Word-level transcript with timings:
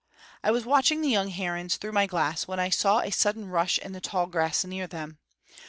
I 0.43 0.49
was 0.49 0.65
watching 0.65 1.01
the 1.01 1.09
young 1.09 1.27
herons 1.27 1.75
through 1.77 1.91
my 1.91 2.07
glass 2.07 2.47
when 2.47 2.59
I 2.59 2.71
saw 2.71 3.01
a 3.01 3.11
sudden 3.11 3.45
rush 3.49 3.77
in 3.77 3.91
the 3.91 4.01
tall 4.01 4.25
grass 4.25 4.65
near 4.65 4.87
them. 4.87 5.19